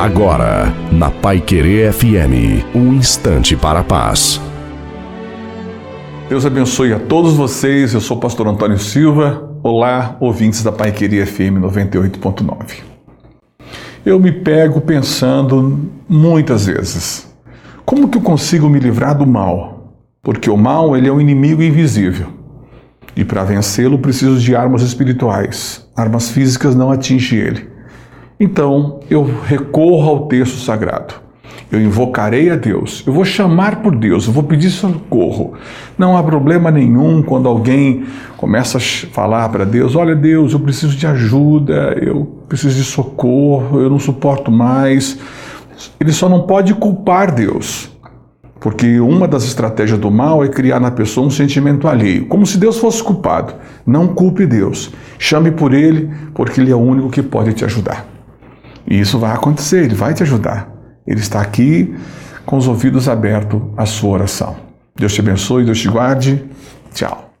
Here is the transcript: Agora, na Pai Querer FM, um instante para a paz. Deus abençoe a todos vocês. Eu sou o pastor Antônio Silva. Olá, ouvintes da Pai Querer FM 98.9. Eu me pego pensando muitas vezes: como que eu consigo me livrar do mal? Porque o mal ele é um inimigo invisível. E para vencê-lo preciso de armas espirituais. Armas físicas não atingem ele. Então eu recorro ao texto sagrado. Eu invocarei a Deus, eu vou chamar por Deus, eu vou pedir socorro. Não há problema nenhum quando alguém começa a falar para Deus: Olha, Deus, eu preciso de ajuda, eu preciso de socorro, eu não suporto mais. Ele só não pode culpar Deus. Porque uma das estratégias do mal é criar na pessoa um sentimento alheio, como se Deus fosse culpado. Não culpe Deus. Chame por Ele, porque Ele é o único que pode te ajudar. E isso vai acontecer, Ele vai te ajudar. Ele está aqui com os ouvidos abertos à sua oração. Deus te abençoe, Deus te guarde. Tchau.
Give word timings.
Agora, 0.00 0.72
na 0.90 1.10
Pai 1.10 1.42
Querer 1.42 1.92
FM, 1.92 2.64
um 2.74 2.94
instante 2.94 3.54
para 3.54 3.80
a 3.80 3.84
paz. 3.84 4.40
Deus 6.26 6.46
abençoe 6.46 6.94
a 6.94 6.98
todos 6.98 7.34
vocês. 7.34 7.92
Eu 7.92 8.00
sou 8.00 8.16
o 8.16 8.20
pastor 8.20 8.48
Antônio 8.48 8.78
Silva. 8.78 9.46
Olá, 9.62 10.16
ouvintes 10.18 10.62
da 10.62 10.72
Pai 10.72 10.90
Querer 10.90 11.26
FM 11.26 11.60
98.9. 11.60 12.78
Eu 14.02 14.18
me 14.18 14.32
pego 14.32 14.80
pensando 14.80 15.90
muitas 16.08 16.64
vezes: 16.64 17.30
como 17.84 18.08
que 18.08 18.16
eu 18.16 18.22
consigo 18.22 18.70
me 18.70 18.80
livrar 18.80 19.18
do 19.18 19.26
mal? 19.26 19.98
Porque 20.22 20.48
o 20.48 20.56
mal 20.56 20.96
ele 20.96 21.08
é 21.10 21.12
um 21.12 21.20
inimigo 21.20 21.62
invisível. 21.62 22.28
E 23.14 23.22
para 23.22 23.44
vencê-lo 23.44 23.98
preciso 23.98 24.40
de 24.40 24.56
armas 24.56 24.80
espirituais. 24.80 25.86
Armas 25.94 26.30
físicas 26.30 26.74
não 26.74 26.90
atingem 26.90 27.38
ele. 27.38 27.69
Então 28.40 29.00
eu 29.10 29.22
recorro 29.22 30.08
ao 30.08 30.26
texto 30.26 30.56
sagrado. 30.56 31.12
Eu 31.70 31.80
invocarei 31.80 32.50
a 32.50 32.56
Deus, 32.56 33.04
eu 33.06 33.12
vou 33.12 33.24
chamar 33.24 33.76
por 33.76 33.94
Deus, 33.94 34.26
eu 34.26 34.32
vou 34.32 34.42
pedir 34.42 34.70
socorro. 34.70 35.52
Não 35.96 36.16
há 36.16 36.22
problema 36.22 36.68
nenhum 36.68 37.22
quando 37.22 37.48
alguém 37.48 38.06
começa 38.36 38.78
a 38.78 38.80
falar 38.80 39.48
para 39.50 39.64
Deus: 39.64 39.94
Olha, 39.94 40.16
Deus, 40.16 40.52
eu 40.52 40.58
preciso 40.58 40.96
de 40.96 41.06
ajuda, 41.06 41.96
eu 42.00 42.24
preciso 42.48 42.74
de 42.74 42.82
socorro, 42.82 43.78
eu 43.80 43.90
não 43.90 44.00
suporto 44.00 44.50
mais. 44.50 45.18
Ele 46.00 46.12
só 46.12 46.28
não 46.28 46.42
pode 46.42 46.74
culpar 46.74 47.32
Deus. 47.32 47.90
Porque 48.58 48.98
uma 49.00 49.28
das 49.28 49.44
estratégias 49.44 49.98
do 49.98 50.10
mal 50.10 50.44
é 50.44 50.48
criar 50.48 50.80
na 50.80 50.90
pessoa 50.90 51.26
um 51.26 51.30
sentimento 51.30 51.88
alheio, 51.88 52.26
como 52.26 52.44
se 52.44 52.58
Deus 52.58 52.78
fosse 52.78 53.02
culpado. 53.02 53.54
Não 53.86 54.08
culpe 54.08 54.44
Deus. 54.44 54.90
Chame 55.18 55.50
por 55.50 55.72
Ele, 55.72 56.10
porque 56.34 56.60
Ele 56.60 56.70
é 56.70 56.74
o 56.74 56.78
único 56.78 57.10
que 57.10 57.22
pode 57.22 57.54
te 57.54 57.64
ajudar. 57.64 58.19
E 58.90 58.98
isso 58.98 59.18
vai 59.18 59.32
acontecer, 59.32 59.84
Ele 59.84 59.94
vai 59.94 60.12
te 60.12 60.24
ajudar. 60.24 60.68
Ele 61.06 61.20
está 61.20 61.40
aqui 61.40 61.94
com 62.44 62.56
os 62.56 62.66
ouvidos 62.66 63.08
abertos 63.08 63.62
à 63.76 63.86
sua 63.86 64.10
oração. 64.10 64.56
Deus 64.96 65.14
te 65.14 65.20
abençoe, 65.20 65.64
Deus 65.64 65.78
te 65.78 65.88
guarde. 65.88 66.44
Tchau. 66.92 67.29